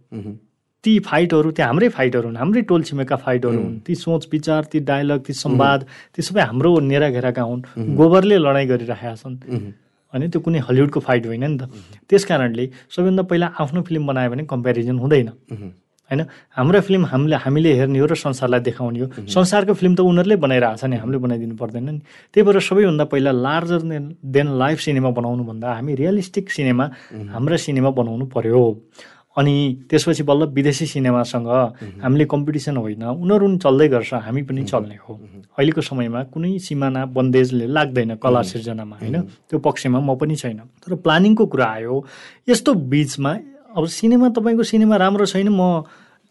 [0.84, 4.80] ती फाइटहरू त्यो हाम्रै फाइटहरू हुन् हाम्रै टोल छिमेका फाइटहरू हुन्। ती सोच विचार ती
[4.80, 5.86] डायलग ती संवाद
[6.16, 7.64] ती सबै हाम्रो नेरा घेराका हुन्
[7.96, 9.36] गोबरले लडाइँ गरिरहेका छन्।
[10.14, 11.62] अनि त्यो कुनै हलिउडको फाइट होइन नि त।
[12.10, 15.30] त्यस कारणले सबैभन्दा पहिला आफ्नो फिल्म बनायो भने कम्पेरिजन हुँदैन।
[16.10, 16.22] होइन?
[16.56, 20.84] हाम्रो फिल्म हामीले हामीले हेर्ने हो र संसारलाई देखाउने हो। संसारको फिल्म त उनीहरूले बनाइरहेछ
[20.88, 22.00] नि हामीले बनाइदिनु पर्दैन नि।
[22.34, 26.86] त्यही भएर सबैभन्दा पहिला larger than than life cinema बनाउनुभन्दा हामी रियलिस्टिक सिनेमा
[27.36, 28.64] हाम्रा सिनेमा बनाउनु पर्यो।
[29.38, 31.48] अनि त्यसपछि बल्ल विदेशी सिनेमासँग
[32.02, 35.14] हामीले कम्पिटिसन होइन उनीहरू पनि चल्दै गर्छ हामी पनि चल्ने हो।
[35.58, 39.16] अहिलेको समयमा कुनै सिमाना बन्देजले लाग्दैन कला सिर्जनामा होइन?
[39.46, 41.96] त्यो पक्षमा म पनि छैन। तर प्लानिङको कुरा आयो।
[42.50, 43.32] यस्तो बिचमा
[43.78, 45.86] अब सिनेमा तपाईँको सिनेमा राम्रो छैन म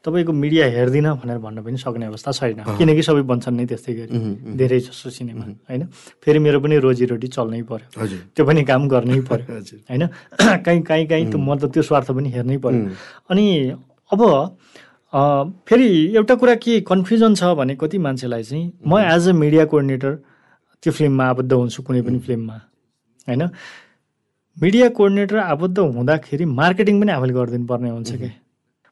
[0.04, 4.10] तपाईँको मिडिया हेर्दिनँ भनेर भन्न पनि सक्ने अवस्था छैन। किनकि सबै बन्छन् नै त्यस्तै गरी।
[4.54, 5.82] धेरै जसो सिनेमा होइन?
[6.22, 9.46] फेरि मेरो पनि रोजीरोटी चल्नै पर्यो। त्यो पनि काम गर्नै पर्यो
[9.90, 10.04] होइन?
[10.66, 12.82] काहीँ काहीँ काहीँ त म त त्यो स्वार्थ पनि हेर्नै पर्यो।
[13.30, 13.46] अनि
[14.10, 14.20] अब
[15.66, 20.12] फेरि एउटा कुरा के कन्फ्युजन छ भने कति मान्छेलाई चाहिँ म एज अ मिडिया कोअर्डिनेटर
[20.82, 22.56] त्यो फिल्ममा आबद्ध हुन्छु कुनै पनि फिल्ममा
[23.26, 23.42] होइन?
[24.56, 28.28] मिडिया कोअर्डिनेटर आबद्ध हुँदाखेरि मार्केटिङ पनि आफूले गरिदिनु पर्ने हुन्छ कि?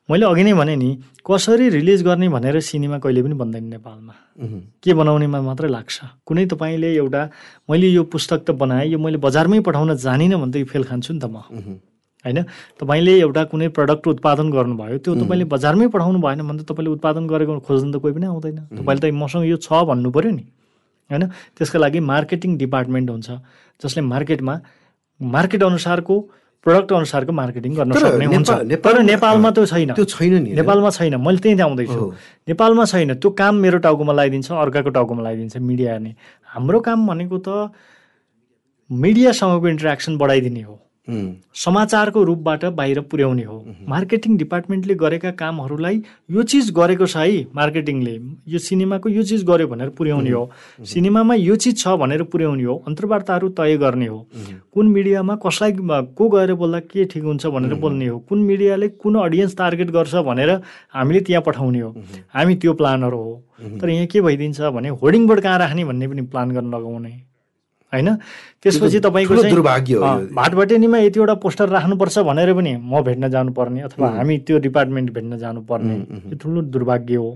[0.09, 0.89] मैले अघि नै भने नि
[1.25, 4.15] कसरी रिलिज गर्ने भनेर सिनेमा कहिले पनि भन्दैन नेपालमा।
[4.85, 5.97] के बनाउनेमा मात्रै लाग्छ।
[6.29, 7.23] कुनै तपाईँले एउटा
[7.71, 11.17] मैले यो पुस्तक त बनाएँ यो मैले बजारमै पठाउन जानिनँ भने त यो फेल खान्छु
[11.17, 11.41] नि त म।
[12.25, 12.45] होइन?
[12.77, 17.25] तपाईँले एउटा कुनै प्रडक्ट उत्पादन गर्नुभयो त्यो तपाईँले बजारमै पठाउनु भएन भने त तपाईँले उत्पादन
[17.25, 20.45] गरेको खोज्नु त कोही पनि आउँदैन। तपाईँले त मसँग यो छ भन्नु पऱ्यो नि।
[21.09, 21.25] होइन?
[21.57, 23.29] त्यसका लागि मार्केटिङ डिपार्टमेन्ट हुन्छ
[23.81, 24.84] जसले मार्केटमा
[25.21, 26.21] मार्केट अनुसारको
[26.65, 28.51] प्रडक्ट अनुसारको मार्केटिङ गर्न सक्ने हुन्छ।
[28.85, 32.13] तर नेपालमा त्यो छैन। त्यो छैन नि नेपालमा छैन। मैले त्यहीँ आउँदैछु
[32.49, 36.11] नेपालमा छैन। त्यो काम मेरो टाउकोमा लगाइदिन्छ अर्काको टाउकोमा लगाइदिन्छ मिडियाले
[36.57, 37.49] हाम्रो काम भनेको त
[38.91, 40.75] मिडियासँगको इन्ट्रेक्सन बढाइदिने हो।
[41.55, 43.57] समाचारको रूपबाट बाहिर पुर्याउने हो।
[43.89, 48.15] मार्केटिङ डिपार्टमेन्टले गरेका कामहरूलाई यो चिज गरेको छ है मार्केटिङले।
[48.49, 50.45] यो सिनेमाको यो चिज गर्यो भनेर पुर्याउने हो।
[50.85, 54.19] सिनेमामा यो चिज छ भनेर पुर्याउने हो। अन्तर्वार्ताहरू तय गर्ने हो।
[54.73, 55.73] कुन मिडियामा कसलाई
[56.17, 60.15] को गएर बोल्दा के ठिक हुन्छ भनेर बोल्ने हो। कुन मिडियाले कुन अडियन्स टार्गेट गर्छ
[60.25, 60.51] भनेर
[60.95, 61.91] हामीले त्यहाँ पठाउने हो।
[62.35, 63.35] हामी त्यो प्लानहरू हो।
[63.81, 67.13] तर यहाँ के भइदिन्छ भने होर्डिङ बोर्ड कहाँ राख्ने भन्ने पनि प्लान गर्न लगाउने।
[67.95, 68.11] होइन?
[68.63, 69.95] त्यसपछि तपाईँको दुर्भाग्य
[70.35, 75.95] भाटभटेनीमा यतिवटा पोस्टर राख्नुपर्छ भनेर पनि म भेट्न जानुपर्ने अथवा हामी त्यो डिपार्टमेन्ट भेट्न जानुपर्ने।
[76.33, 77.29] यो ठुलो दुर्भाग्य हो।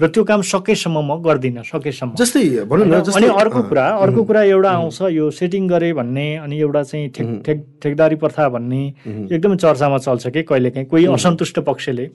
[0.00, 4.98] र त्यो काम सकेसम्म म गर्दिनँ सकेसम्म। जस्तै अनि अर्को कुरा अर्को कुरा एउटा आउँछ
[5.14, 8.82] यो सेटिङ गरे भन्ने अनि एउटा चाहिँ ठेक ठेक ठेकदारी प्रथा भन्ने
[9.30, 11.06] एकदमै चर्चामा चल्छ कि कहिलेकाहीँ कोही?
[11.14, 12.10] असन्तुष्ट पक्षले।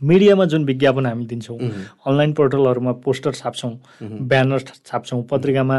[0.00, 1.58] मिडियामा जुन विज्ञापन हामी दिन्छौँ
[2.06, 3.72] अनलाइन पोर्टलहरूमा पोस्टर छाप्छौँ
[4.28, 5.78] ब्यानर छाप्छौँ पत्रिकामा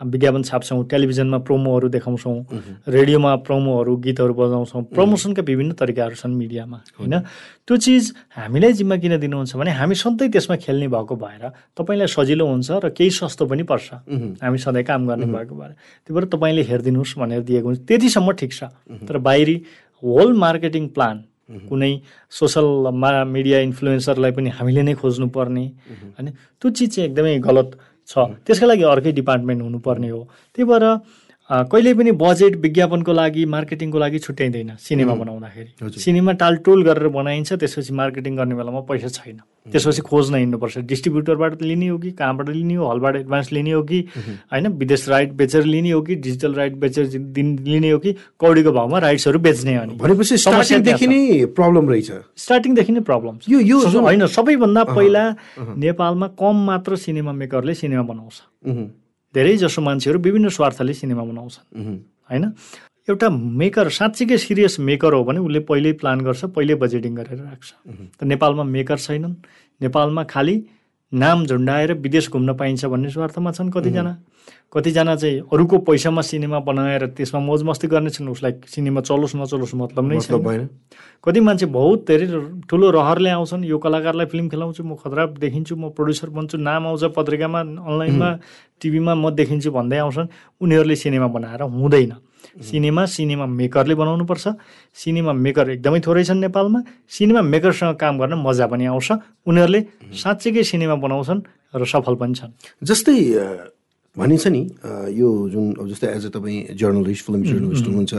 [0.00, 2.36] विज्ञापन छाप्छौँ टेलिभिजनमा प्रोमोहरू देखाउँछौँ
[2.88, 7.14] रेडियोमा प्रोमोहरू गीतहरू बजाउँछौँ प्रमोसनका विभिन्न तरिकाहरू छन् मिडियामा होइन?
[7.62, 11.42] त्यो चिज हामीलाई जिम्मा किन दिनुहुन्छ भने हामी सधैँ त्यसमा खेल्ने भएको भएर
[11.78, 13.88] तपाईँलाई सजिलो हुन्छ र केही सस्तो पनि पर्छ।
[14.42, 15.70] हामी सधैँ काम गर्ने भएको भएर।
[16.02, 18.74] त्यही भएर तपाईँले हेरिदिनुहोस् भनेर दिएको हुन्छ। त्यतिसम्म ठिक छ।
[19.06, 19.56] तर बाहिरी
[20.02, 21.16] होल मार्केटिङ प्लान
[21.70, 21.92] कुनै
[22.32, 25.64] सोसल मिडिया इन्फ्लुएन्सरलाई पनि हामीले नै खोज्नुपर्ने
[26.18, 26.28] होइन?
[26.58, 30.20] त्यो चिज चाहिँ एकदमै गलत छ। त्यसको लागि अर्कै डिपार्टमेन्ट हुनुपर्ने हो।
[30.54, 30.84] त्यही भएर
[31.50, 37.92] कहिले पनि बजेट विज्ञापनको लागि मार्केटिङको लागि छुट्याइँदैन सिनेमा बनाउँदाखेरि। सिनेमा टालटोल गरेर बनाइन्छ त्यसपछि
[37.92, 42.88] मार्केटिङ गर्ने बेलामा पैसा छैन। त्यसपछि खोज्न हिँड्नुपर्छ। डिस्ट्रिब्युटरबाट लिने हो कि कहाँबाट लिने हो
[42.90, 44.00] हलबाट एडभान्स लिने हो कि
[44.52, 44.66] होइन?
[44.72, 49.38] विदेश राइट बेचेर लिने हो कि डिजिटल राइट बेचेर लिने हो कि कौडीको भाउमा राइट्सहरू
[49.38, 55.28] बेच्ने हो भनेपछि स्टार्टिङदेखि नै प्रब्लम रहेछ। स्टार्टिङदेखि नै प्रब्लम यो यो होइन सबैभन्दा पहिला
[55.60, 58.42] नेपालमा कम मात्र सिनेमा मेकरले सिनेमा बनाउँछ।
[59.34, 61.66] धेरै जसो मान्छेहरू विभिन्न स्वार्थले सिनेमा बनाउँछन्।
[62.30, 62.44] होइन?
[63.08, 67.70] एउटा मेकर साँच्चीकै सिरियस मेकर हो भने उसले पहिल्यै प्लान गर्छ पहिल्यै बजेटिङ गरेर राख्छ।
[68.18, 69.34] त नेपालमा मेकर छैनन्।
[69.82, 70.56] नेपालमा खालि
[71.14, 74.12] नाम झुन्डाएर विदेश घुम्न पाइन्छ भन्ने स्वार्थमा छन् कतिजना।
[74.74, 80.04] कतिजना चाहिँ अरूको पैसामा सिनेमा बनाएर त्यसमा मोज मस्ती गर्नेछन् उसलाई सिनेमा चलोस् नचलोस् मतलब
[80.10, 80.68] नै छैन।
[81.24, 82.26] कति मान्छे बहुत धेरै
[82.68, 87.04] ठुलो रहरले आउँछन् यो कलाकारलाई फिल्म खेलाउँछु म खतरा देखिन्छु म प्रड्युसर बन्छु नाम आउँछ
[87.14, 88.28] पत्रिकामा अनलाइनमा
[88.82, 90.28] टिभीमा म देखिन्छु भन्दै आउँछन्
[90.60, 92.12] उनीहरूले सिनेमा बनाएर हुँदैन।
[92.60, 94.44] सिनेमा सिनेमा मेकरले बनाउनुपर्छ।
[94.94, 99.08] सिनेमा मेकर एकदमै थोरै छन् नेपालमा। सिनेमा मेकरसँग काम गर्न मजा पनि आउँछ।
[99.48, 99.80] उनीहरूले
[100.12, 101.40] साँच्चीकै सिनेमा बनाउँछन्
[101.74, 102.52] र सफल पनि छन्।
[102.82, 103.16] जस्तै
[104.16, 104.62] भनिन्छ नि
[105.18, 108.14] यो जुन जस्तै एज अ तपाईँ जर्नलिस्ट फिल्म जर्नलिस्ट हुनुहुन्छ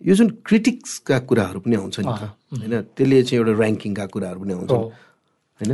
[0.00, 2.74] यो जुन क्रिटिक्सका कुराहरू पनि आउँछ नि होइन?
[2.94, 5.72] त्यसले चाहिँ एउटा ऱ्याङ्किङका कुराहरू पनि आउँछ होइन?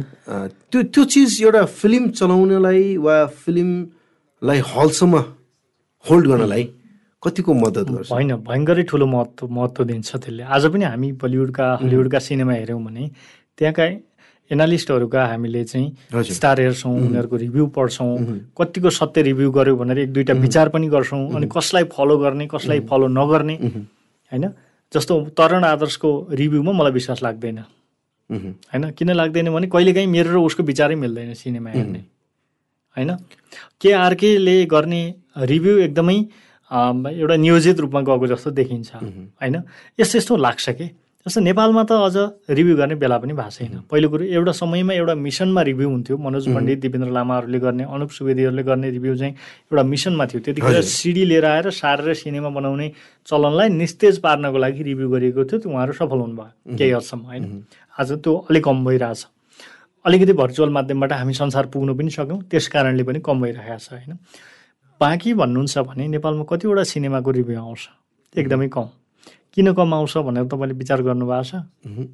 [0.73, 5.15] त्यो त्यो चिज एउटा फिल्म चलाउनलाई वा फिल्मलाई हलसम्म
[6.05, 6.65] होल्ड गर्नलाई
[7.23, 8.13] कतिको मद्दत गर्छ?
[8.13, 13.05] होइन भयङ्करै ठुलो महत्त्व महत्त्व दिन्छ त्यसले। आज पनि हामी बलिउडका हलिउडका सिनेमा हेऱ्यौँ भने
[13.59, 13.85] त्यहाँका
[14.51, 18.13] एनालिस्टहरूका हामीले चाहिँ स्टार हेर्छौँ उनीहरूको रिभ्यू पढ्छौँ
[18.59, 22.81] कतिको सत्य रिभ्यू गर्यो भनेर एक दुईवटा विचार पनि गर्छौँ अनि कसलाई फलो गर्ने कसलाई
[22.87, 23.57] फलो नगर्ने
[24.33, 24.45] होइन?
[24.93, 27.59] जस्तो तरण आदर्शको रिभ्यूमा मलाई विश्वास लाग्दैन।
[28.71, 28.91] होइन?
[28.95, 32.01] किन लाग्दैन भने कहिलेकाहीँ मेरो र उसको विचारै मिल्दैन सिनेमा हेर्ने।
[32.97, 33.11] होइन?
[33.83, 35.03] केआरकेले गर्ने
[35.43, 36.19] रिभ्यू एकदमै
[36.71, 39.57] एउटा नियोजित रूपमा गएको जस्तो देखिन्छ होइन?
[40.01, 40.87] यस्तो यस्तो लाग्छ कि?
[41.27, 42.17] जस्तो नेपालमा त अझ
[42.55, 46.47] रिभ्यू गर्ने बेला पनि भएको छैन। पहिलो कुरो एउटा समयमा एउटा मिसनमा रिभ्यू हुन्थ्यो। मनोज
[46.55, 49.35] पण्डित दिपेन्द्र लामाहरूले गर्ने अनुप सुवेदीहरूले गर्ने रिभ्यू चाहिँ
[49.71, 52.87] एउटा मिसनमा थियो। त्यतिखेर सिडी लिएर आएर सारेर सिनेमा बनाउने
[53.27, 57.43] चलनलाई निस्तेज पार्नको लागि रिभ्यू गरिएको थियो। त्यो उहाँहरू सफल हुनुभयो केही हदसम्म होइन?
[57.99, 59.27] आज त्यो अलिक कम भइरहेछ।
[60.05, 64.15] अलिकति भर्चुअल माध्यमबाट हामी संसार पुग्नु पनि सक्यौँ। त्यस कारणले पनि कम भइरहेको छ होइन?
[65.01, 67.83] बाँकी भन्नुहुन्छ भने नेपालमा कतिवटा सिनेमाको रिभ्यू आउँछ?
[68.35, 68.89] एकदमै कम।
[69.53, 71.53] किन कम आउँछ भनेर तपाईँले विचार गर्नुभएको छ?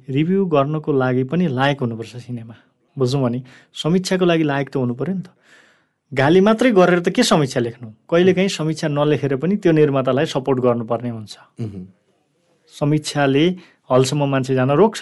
[0.09, 2.55] रिभ्यू गर्नको लागि पनि लायक हुनुपर्छ सिनेमा।
[2.97, 3.39] बुझौँ भने
[3.73, 5.29] समीक्षाको लागि लायक त हुनु पऱ्यो नि त।
[6.11, 7.87] गाली मात्रै गरेर त के समीक्षा लेख्नु?
[8.09, 11.33] कहिलेकाहीँ समीक्षा नलेखेर पनि त्यो निर्मातालाई सपोर्ट गर्नुपर्ने हुन्छ।
[12.73, 13.45] समीक्षाले
[13.91, 14.99] हलसम्म मान्छे जान रोक्छ।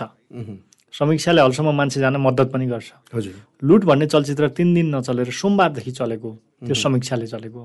[0.93, 5.91] समीक्षाले हलसम्म मान्छे जान मद्दत पनि गर्छ। हजुर। लुट भन्ने चलचित्र तिन दिन नचलेर सोमबारदेखि
[5.91, 6.29] चलेको
[6.67, 7.61] त्यो समीक्षाले चलेको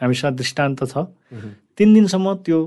[0.00, 0.94] हामीसँग दृष्टान्त छ।
[1.76, 2.58] तिन दिनसम्म त्यो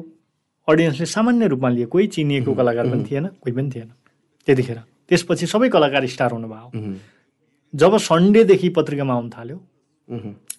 [0.67, 3.89] अडियन्सले सामान्य रूपमा लिए। कोही चिनिएको कलाकार पनि थिएन कोही पनि थिएन।
[4.47, 6.67] त्यतिखेर। त्यसपछि सबै कलाकार स्टार हुनुभयो।
[7.73, 9.57] जब सन्डेदेखि पत्रिकामा आउनु थाल्यो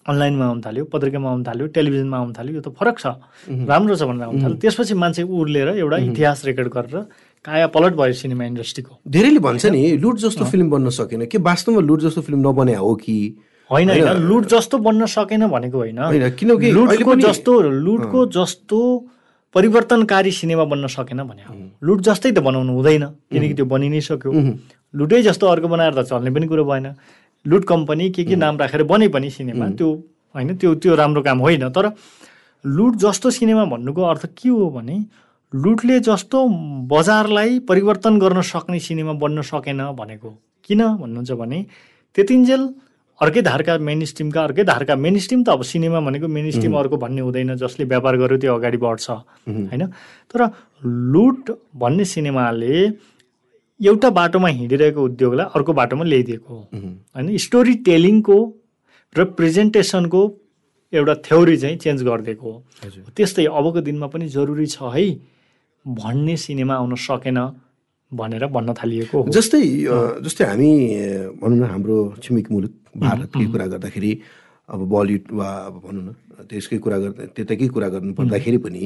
[0.09, 3.05] अनलाइनमा आउनु थाल्यो पत्रिकामा आउनु थाल्यो टेलिभिजनमा आउनु थाल्यो यो त फरक छ।
[3.49, 6.95] राम्रो छ भनेर आउनु थाल्यो। त्यसपछि मान्छे उर्लेर एउटा इतिहास रेकर्ड गरेर
[7.45, 11.81] काया पलट भयो सिनेमा इन्डस्ट्रीको। धेरैले भन्छ नि लुट जस्तो फिल्म बन्न सकेन। के वास्तवमा
[11.81, 13.17] लुट जस्तो फिल्म नबने हो कि?
[13.69, 18.79] होइन होइन लुट जस्तो बन्न सकेन भनेको होइन। होइन किनकि लुटको जस्तो लुटको जस्तो
[19.55, 21.43] परिवर्तनकारी सिनेमा बन्न सकेन भने।
[21.83, 24.31] लुट जस्तै त बनाउनु हुँदैन किनकि त्यो बनि नै सक्यो।
[24.93, 26.87] लुटै जस्तो अर्को बनाएर त चल्ने पनि कुरो भएन।
[27.45, 29.89] लुट कम्पनी के के नाम राखेर बने पनि सिनेमा त्यो
[30.35, 31.93] होइन त्यो त्यो राम्रो काम होइन। तर
[32.65, 34.97] लुट जस्तो सिनेमा भन्नुको अर्थ के हो भने
[35.55, 36.39] लुटले जस्तो
[36.91, 40.29] बजारलाई परिवर्तन गर्न सक्ने सिनेमा बन्न सकेन भनेको।
[40.65, 41.59] किन भन्नुहुन्छ भने
[42.15, 42.61] त्यतिन्जेल
[43.21, 46.97] अर्कै धारका मेन स्ट्रिमका अर्कै धारका मेन स्ट्रिम त अब सिनेमा भनेको मेन स्ट्रिम अर्को
[46.97, 49.83] भन्ने हुँदैन जसले व्यापार गर्यो त्यो अगाडि बढ्छ होइन?
[50.27, 50.39] तर
[50.83, 52.75] लुट भन्ने सिनेमाले
[53.79, 56.59] एउटा बाटोमा हिँडिरहेको उद्योगलाई अर्को बाटोमा ल्याइदिएको हो
[57.15, 57.37] होइन?
[57.37, 58.37] स्टोरी टेलिङको
[59.15, 60.21] र प्रेजेन्टेसनको
[60.93, 62.57] एउटा थ्योरी चाहिँ चेन्ज गरिदिएको हो।
[63.15, 65.07] त्यस्तै अबको दिनमा पनि जरुरी छ है।
[65.85, 67.39] भन्ने सिनेमा आउन सकेन
[68.11, 69.61] भनेर भन्न थालिएको हो। जस्तै
[70.25, 70.69] जस्तै हामी
[71.41, 74.11] भनौँ न हाम्रो छिमेकी मुलुक भारतकै कुरा गर्दाखेरि
[74.69, 76.09] अब बलिउड वा अब भनौँ न
[76.49, 78.83] त्यसकै कुरा गर्दा त्यताकै कुरा गर्नु पर्दाखेरि पनि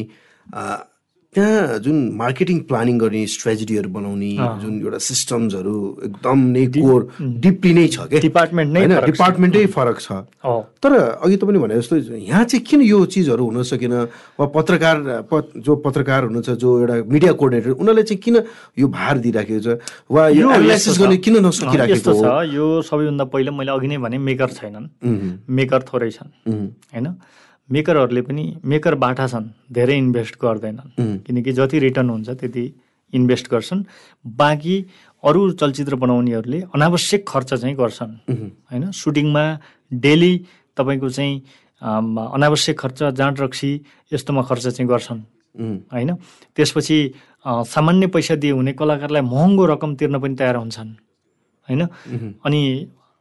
[1.36, 5.74] त्यहाँ जुन मार्केटिङ प्लानिङ गर्ने स्ट्रेटेजीहरू बनाउने जुन एउटा सिस्टम्सहरू
[6.06, 7.02] एकदम नै कोर
[7.46, 10.10] डिपली नै छ क्या डिपार्टमेन्ट नै होइन डिपार्टमेन्टै फरक छ।
[10.82, 13.94] तर अघि पनि भने जस्तो यहाँ चाहिँ किन यो चिजहरू हुन सकेन?
[14.42, 14.96] वा पत्रकार
[15.62, 18.36] जो पत्रकार हुनुहुन्छ जो एउटा मिडिया कोअर्डिनेटर उनीहरूले चाहिँ किन
[18.82, 19.78] यो भार दिइराखेको छ?
[20.10, 22.26] वा यो एनालाइसिस गर्ने किन नसकिराखेको छ।
[22.58, 24.86] यो सबैभन्दा पहिला मैले अघि नै भने मेकर छैनन्।
[25.46, 26.30] मेकर थोरै छन्।
[26.89, 27.08] होइन?
[27.69, 32.65] मेकरहरूले पनि मेकर बाठा छन् धेरै इन्भेस्ट गर्दैनन्। किनकि जति रिटर्न हुन्छ त्यति
[33.13, 33.84] इन्भेस्ट गर्छन्।
[34.25, 34.75] बाँकी
[35.23, 38.13] अरू चलचित्र बनाउनेहरूले अनावश्यक खर्च चाहिँ गर्छन्।
[38.71, 38.91] होइन?
[38.91, 39.45] सुटिङमा
[39.91, 40.34] डेली
[40.77, 41.36] तपाईँको चाहिँ
[42.36, 43.71] अनावश्यक खर्च जाँड रक्सी
[44.12, 45.21] यस्तोमा खर्च चाहिँ गर्छन्।
[45.93, 46.10] होइन?
[46.55, 46.97] त्यसपछि
[47.45, 50.89] सामान्य पैसा दिए हुने कलाकारलाई महँगो रकम तिर्न पनि तयार हुन्छन्।
[51.67, 51.82] होइन?
[52.45, 52.62] अनि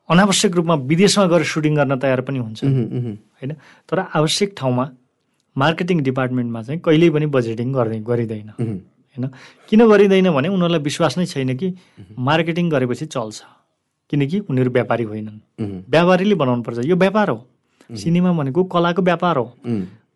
[0.08, 3.52] अनावश्यक रूपमा विदेशमा गएर सुटिङ गर्न तयार पनि हुन्छ। होइन?
[3.88, 4.84] तर आवश्यक ठाउँमा
[5.56, 9.24] मार्केटिङ डिपार्टमेन्टमा चाहिँ कहिल्यै पनि बजेटिङ गर्दै गरिँदैन। होइन?
[9.68, 11.74] किन गरिँदैन भने उनीहरूलाई विश्वास नै छैन कि
[12.18, 13.42] मार्केटिङ गरेपछि चल्छ।
[14.10, 15.38] किनकि उनीहरू व्यापारी होइनन्।
[15.92, 17.38] व्यापारीले बनाउनु पर्छ। यो व्यापार हो।
[17.90, 19.46] सिनेमा भनेको कलाको व्यापार हो।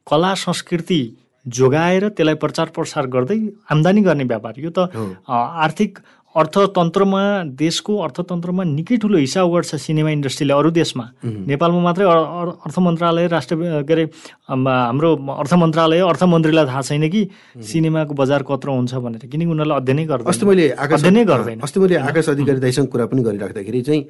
[0.07, 1.01] कला संस्कृति
[1.47, 3.39] जोगाएर त्यसलाई प्रचार प्रसार गर्दै
[3.71, 4.89] आम्दानी गर्ने व्यापार। यो त
[5.29, 5.99] आर्थिक
[6.35, 7.21] अर्थतन्त्रमा
[7.61, 13.57] देशको अर्थतन्त्रमा निकै ठुलो हिस्सा गर्छ सिनेमा इन्डस्ट्रीले अरू देशमा। नेपालमा मात्रै अर्थ मन्त्रालय राष्ट्र
[13.85, 14.05] के अरे
[14.49, 17.21] हाम्रो अर्थ मन्त्रालय अर्थमन्त्रीलाई थाहा छैन कि
[17.61, 21.97] सिनेमाको बजार कत्रो हुन्छ भनेर। किनकि उनीहरूले अध्ययनै गर्दैन। अस्ति मैले अध्ययनै गर्दैन। अस्ति मैले
[22.01, 24.03] आकाश अधिकारी दाइसँग कुरा पनि गरिराख्दाखेरि चाहिँ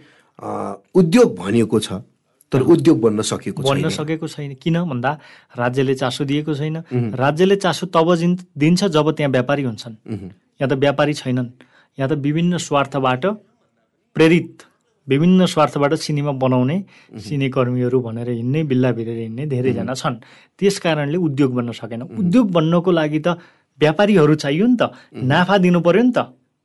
[0.95, 2.07] उद्योग भनिएको छ
[2.53, 5.11] तर उद्योग बन्न सकेको बन्न सकेको छैन। किन भन्दा
[5.59, 6.77] राज्यले चासो दिएको छैन।
[7.19, 9.95] राज्यले चासो तब दिन्छ जब त्यहाँ व्यापारी हुन्छन्।
[10.61, 11.49] यहाँ त व्यापारी छैनन्।
[11.99, 13.25] यहाँ त विभिन्न स्वार्थबाट
[14.17, 14.63] प्रेरित
[15.09, 16.77] विभिन्न स्वार्थबाट सिनेमा बनाउने
[17.21, 20.17] सिनेकर्मीहरू भनेर हिँड्ने बिल्ला भिरेर हिँड्ने धेरैजना छन्।
[20.59, 23.29] त्यस कारणले उद्योग बन्न सकेन। उद्योग बन्नको लागि त
[23.81, 26.19] व्यापारीहरू चाहियो नि त। नाफा दिनु पर्यो नि त।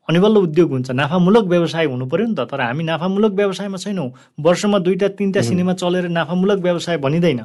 [0.08, 4.10] अनि बल्ल उद्योग हुन्छ। नाफामूलक व्यवसाय हुनु पर्यो नि त। तर हामी नाफामूलक व्यवसायमा छैनौँ।
[4.38, 7.42] वर्षमा दुईवटा तिनवटा सिनेमा चलेर नाफामूलक व्यवसाय भनिँदैन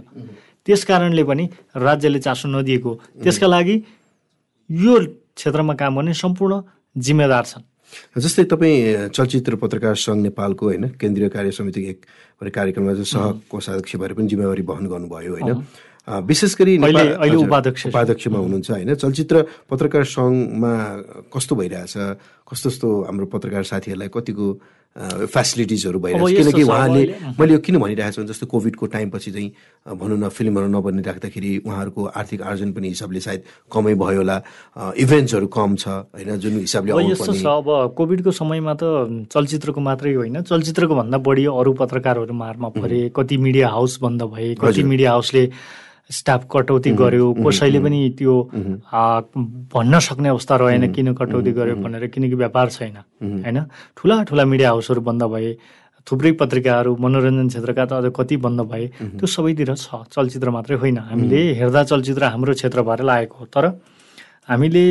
[0.66, 2.90] त्यस कारणले पनि राज्यले चासो नदिएको।
[3.24, 3.74] त्यसका लागि
[4.70, 4.94] यो
[5.34, 6.52] क्षेत्रमा काम गर्ने सम्पूर्ण
[7.00, 7.64] जिम्मेदार छन्।
[8.18, 12.00] जस्तै तपाईँ चलचित्र पत्रकार सङ्घ नेपालको होइन केन्द्रीय कार्य समितिको एक
[12.54, 15.50] कार्यक्रममा चाहिँ सह कोषाध्यक्ष भएर पनि जिम्मेवारी वहन गर्नुभयो होइन।
[16.26, 19.36] विशेष गरी उपाध्यक्षमा हुनुहुन्छ होइन। चलचित्र
[19.70, 20.72] पत्रकार सङ्घमा
[21.30, 21.94] कस्तो भइरहेछ?
[22.48, 24.46] कस्तो कस्तो हाम्रो पत्रकार साथीहरूलाई कतिको
[24.92, 27.02] फेसिलिटिजहरू भइरहेको छ। किनकि उहाँले
[27.40, 29.48] मैले यो किन भनिरहेको छु जस्तो कोभिडको टाइमपछि चाहिँ
[29.96, 33.40] भनौँ न फिल्महरू नबनिराख्दाखेरि उहाँहरूको आर्थिक आर्जन पनि हिसाबले सायद
[33.72, 34.36] कमै भयो होला।
[34.94, 38.84] इभेन्ट्सहरू कम छ होइन जुन हिसाबले यस्तो छ अब कोभिडको समयमा त
[39.32, 44.54] चलचित्रको मात्रै होइन। चलचित्रको भन्दा बढी अरू पत्रकारहरू मारमा परे कति मिडिया हाउस बन्द भए
[44.60, 45.44] कति मिडिया हाउसले
[46.10, 48.34] स्टाफ कटौती गर्यो कसैले पनि त्यो
[49.74, 53.58] भन्न सक्ने अवस्था रहेन किन कटौती गर्यो भनेर किनकि व्यापार छैन होइन?
[53.96, 55.54] ठुला ठुला मिडिया हाउसहरू बन्द भए
[56.06, 58.86] थुप्रै पत्रिकाहरू मनोरञ्जन क्षेत्रका त अझ कति बन्द भए
[59.18, 63.64] त्यो सबैतिर छ चलचित्र मात्रै होइन। हामीले हेर्दा चलचित्र हाम्रो क्षेत्र भएर लागेको हो। तर
[64.50, 64.84] हामीले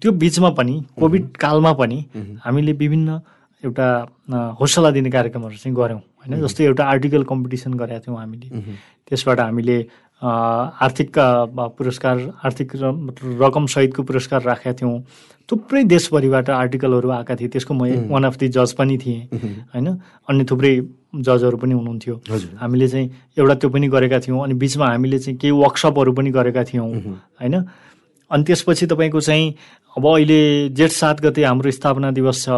[0.00, 1.98] त्यो बिचमा पनि कोभिड कालमा पनि
[2.44, 3.20] हामीले विभिन्न
[3.62, 3.86] एउटा
[4.60, 6.40] हौसला दिने कार्यक्रमहरू चाहिँ गऱ्यौँ होइन?
[6.40, 8.48] जस्तै एउटा आर्टिकल कम्पिटिसन गरेका थियौँ हामीले।
[9.08, 9.76] त्यसबाट हामीले
[10.22, 11.10] आर्थिक
[11.78, 12.72] पुरस्कार आर्थिक
[13.42, 14.98] रकमसहितको पुरस्कार राखेका थियौँ।
[15.48, 19.20] थुप्रै देशभरिबाट आर्टिकलहरू आएका थिए। त्यसको म वान अफ दि जज पनि थिएँ
[19.74, 19.86] होइन?
[20.28, 20.72] अन्य थुप्रै
[21.14, 22.14] जजहरू पनि हुनुहुन्थ्यो।
[22.60, 26.62] हामीले चाहिँ एउटा त्यो पनि गरेका थियौँ अनि बिचमा हामीले चाहिँ केही वर्कसपहरू पनि गरेका
[26.64, 27.54] थियौँ होइन?
[28.30, 29.54] अनि त्यसपछि तपाईँको चाहिँ
[29.96, 32.48] अब अहिले जेठ सात गते हाम्रो स्थापना दिवस छ।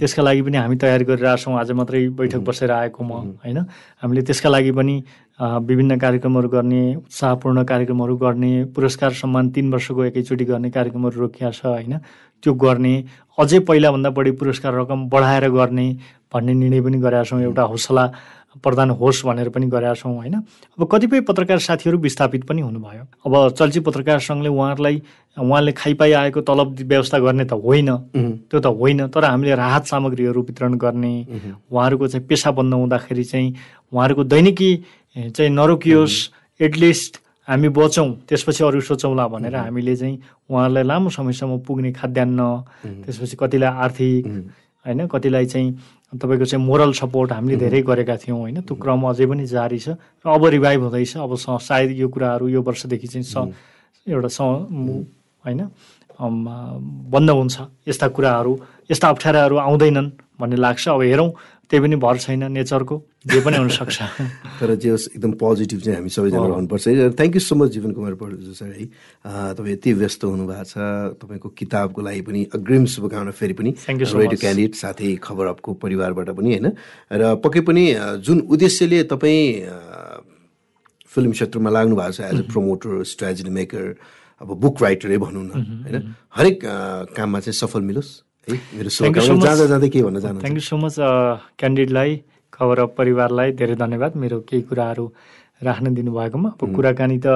[0.00, 3.58] त्यसका लागि पनि हामी तयारी गरिरहेको छौँ आज मात्रै बैठक बसेर आएको म होइन?
[4.00, 4.94] हामीले त्यसका लागि पनि
[5.40, 11.66] विभिन्न कार्यक्रमहरू गर्ने उत्साहपूर्ण कार्यक्रमहरू गर्ने पुरस्कार सम्मान तिन वर्षको एकैचोटि गर्ने कार्यक्रमहरू रोकिया छ
[11.66, 11.98] होइन?
[12.42, 12.94] त्यो गर्ने
[13.38, 15.86] अझै पहिलाभन्दा बढी पुरस्कार रकम बढाएर गर्ने
[16.32, 18.04] भन्ने निर्णय पनि गरेका छौँ एउटा हौसला
[18.64, 20.34] प्रदान होस् भनेर पनि गरेका छौँ होइन?
[20.78, 25.02] अब कतिपय पत्रकार साथीहरू विस्थापित पनि हुनुभयो। अब चलचित्र पत्रकार सङ्घले उहाँहरूलाई
[25.36, 27.88] उहाँले खाइपाइ आएको तलब व्यवस्था गर्ने त होइन
[28.48, 31.14] त्यो त होइन तर हामीले राहत सामग्रीहरू वितरण गर्ने
[31.68, 33.54] उहाँहरूको चाहिँ पेसा बन्द हुँदाखेरि चाहिँ
[33.92, 34.70] उहाँहरूको दैनिकी
[35.16, 36.16] चाहिँ नरोकियोस्
[36.60, 37.12] एटलिस्ट
[37.48, 40.16] हामी बचौँ त्यसपछि अरू सोचौँला भनेर हामीले चाहिँ
[40.50, 42.40] उहाँहरूलाई लामो समयसम्म पुग्ने खाद्यान्न
[43.04, 44.26] त्यसपछि कतिलाई आर्थिक
[44.86, 45.68] होइन कतिलाई चाहिँ
[46.12, 49.88] तपाईँको चाहिँ मोरल सपोर्ट हामीले धेरै गरेका थियौँ होइन। त्यो क्रम अझै पनि जारी छ
[50.20, 53.34] र अब रिभाइभ हुँदैछ। अब सायद यो कुराहरू यो वर्षदेखि चाहिँ स
[54.06, 55.60] एउटा स होइन
[57.10, 57.56] बन्द हुन्छ।
[57.88, 58.52] यस्ता कुराहरू
[58.90, 61.30] यस्ता अप्ठ्याराहरू आउँदैनन् भन्ने लाग्छ। अब हेरौँ
[61.70, 63.98] त्यही पनि भर छैन नेचरको जे पनि हुनसक्छ।
[64.60, 66.84] तर जे होस् एकदम पोजिटिभ चाहिँ हामी सबैजना रहनुपर्छ।
[67.18, 68.14] थ्याङ्क यू सो मच जीवन कुमार
[68.54, 68.86] सर है।
[69.54, 74.74] तपाईँ यति व्यस्त हुनुभएको छ। तपाईँको किताबको लागि पनि अग्रिम शुभकामना फेरि पनि रेडियो क्यान्डिडेट
[74.74, 76.66] साथै खबर अपको परिवारबाट पनि होइन।
[77.10, 77.84] र पक्कै पनि
[78.22, 79.42] जुन उद्देश्यले तपाईँ
[81.10, 83.84] फिल्म क्षेत्रमा लाग्नु भएको छ as a promoter strategy maker
[84.40, 85.50] अब बुक राइटरै भनौँ न
[85.84, 86.60] होइन। हरेक
[87.16, 89.16] काममा चाहिँ सफल मिलोस्। थ्याङ्क
[90.54, 90.94] यू सो मच
[91.58, 92.10] क्यान्डिडेटलाई
[92.52, 95.06] खबर परिवारलाई धेरै धन्यवाद। मेरो केही कुराहरू
[95.66, 97.26] राख्न दिनुभएकोमा। अब कुराकानी त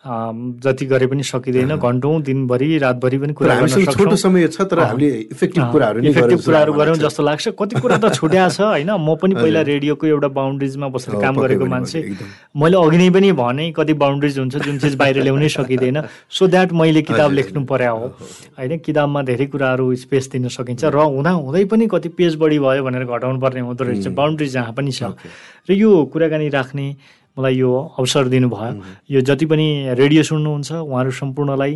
[0.00, 5.08] जति गरे पनि सकिँदैन घन्टौँ दिनभरि रातभरि पनि कुरा गर्न छोटो समय छ तर हामीले
[5.28, 8.90] इफेक्टिभ कुराहरू इफेक्टिभ कुराहरू गऱ्यौँ जस्तो लाग्छ। कति कुरा त छुट्या छ होइन?
[8.90, 12.00] म पनि पहिला रेडियोको एउटा बााउन्ड्रिजमा बसेर काम गरेको मान्छे।
[12.56, 16.00] मैले अघि नै पनि भने कति बााउन्ड्रिज हुन्छ जुन चिज बाहिर ल्याउनै सकिँदैन।
[16.32, 18.06] सो द्याट मैले किताब लेख्नु पर्या हो।
[18.56, 22.84] होइन किताबमा धेरै कुराहरू स्पेस दिन सकिन्छ र हुँदा हुँदै पनि कति पेज बढी भयो
[22.88, 25.12] भनेर घटाउनु पर्ने हुँदो रहेछ। बााउन्ड्रिज जहाँ पनि छ।
[25.68, 26.86] र यो कुराकानी राख्ने
[27.38, 28.72] मलाई यो अवसर दिनुभयो।
[29.10, 31.74] यो जति पनि रेडियो सुन्नुहुन्छ उहाँहरू सम्पूर्णलाई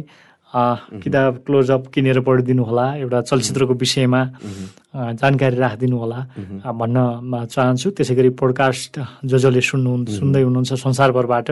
[0.54, 4.20] किताब क्लोजअप किनेर पढिदिनु होला एउटा चलचित्रको विषयमा
[5.18, 6.18] जानकारी राखिदिनु होला
[6.70, 8.94] भन्न चाहन्छु। त्यसै गरी पोडकास्ट
[9.26, 11.46] जो जसले सुन्नु सुन्दै हुनुहुन्छ संसारभरबाट।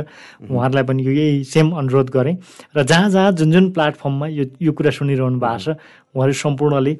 [0.46, 2.36] उहाँहरूलाई पनि यो यही सेम अनुरोध गरेँ।
[2.76, 5.68] र जहाँ जहाँ जुन जुन प्लेटफर्ममा यो यो कुरा सुनिरहनु भएको छ
[6.14, 6.92] उहाँहरू सम्पूर्णले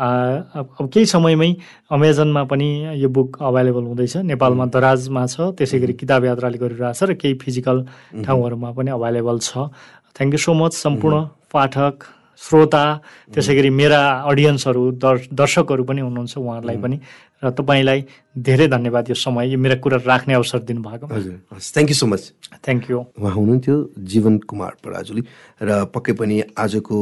[0.00, 1.50] अब केही समयमै
[1.92, 2.68] अमेजनमा पनि
[3.02, 7.34] यो बुक अभाइलेबल हुँदैछ। नेपालमा दराजमा छ त्यसै गरी किताब यात्राले गरिरहेको छ र केही
[7.42, 7.76] फिजिकल
[8.24, 9.68] ठाउँहरूमा पनि अभाइलेबल छ।
[10.16, 11.16] थ्याङ्क यू सो मच सम्पूर्ण
[11.52, 11.94] पाठक
[12.40, 12.84] श्रोता
[13.34, 14.82] त्यसै गरी मेरा अडियन्सहरू
[15.36, 16.96] दर्शकहरू पनि हुनुहुन्छ उहाँहरूलाई पनि
[17.42, 18.04] र तपाईँलाई
[18.38, 22.22] धेरै धन्यवाद यो समय यो मेरा कुरा राख्ने अवसर दिनुभएको हजुर thank you so much
[22.60, 23.76] thank you उहाँ हुनुहुन्थ्यो
[24.06, 25.22] जीवन कुमार पराजुली
[25.60, 26.96] र पक्कै पनि आजको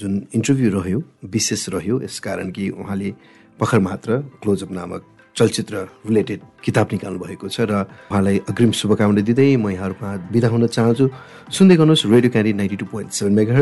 [0.00, 3.10] जुन इन्टरभ्यू रह्यो विशेष रह्यो यसकारण कि उहाँले
[3.58, 5.02] भर्खर मात्र क्लोजअप नामक
[5.36, 10.66] चलचित्र रिलेटेड किताब निकाल्नु भएको छ र उहाँलाई अग्रिम शुभकामना दिँदै म यहाँहरूमा बिदा हुन
[10.68, 11.06] चाहन्छु।
[11.48, 13.54] सुन्दै गर्नुहोस् radio Candy ninety two point seven mega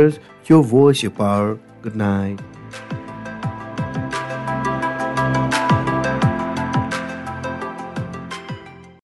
[0.49, 1.47] यो भोइस यो पावर
[1.85, 3.18] गुड नाइट